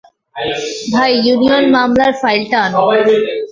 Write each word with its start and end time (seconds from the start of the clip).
ভাই, 0.93 1.11
ইউনিয়ন 1.25 1.65
মামলার 1.75 2.11
ফাইলটা 2.21 2.57
আনো। 2.65 2.77